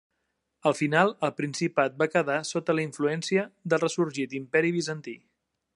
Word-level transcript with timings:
Al 0.69 0.75
final, 0.77 1.11
el 1.27 1.33
Principat 1.41 1.99
va 2.03 2.09
quedar 2.15 2.39
sota 2.53 2.77
la 2.79 2.85
influència 2.87 3.45
del 3.75 3.83
ressorgit 3.87 4.35
Imperi 4.41 4.75
Bizantí. 4.79 5.17